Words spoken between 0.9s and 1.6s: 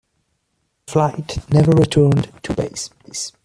flight